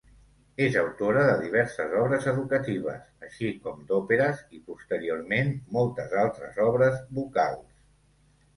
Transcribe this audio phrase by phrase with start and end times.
[0.67, 7.71] És autora de diverses obres educatives, així com d'òperes i posteriorment moltes altres obres vocals.